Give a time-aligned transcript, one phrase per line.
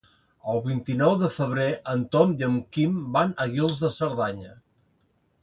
[0.51, 4.57] El vint-i-nou de febrer en Tom i en Quim van a Guils de Cerdanya.